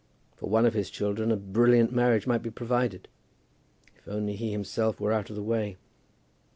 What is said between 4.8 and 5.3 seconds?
were out